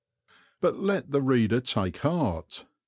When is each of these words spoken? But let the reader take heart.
But 0.61 0.79
let 0.79 1.11
the 1.11 1.21
reader 1.21 1.59
take 1.61 1.97
heart. 1.97 2.65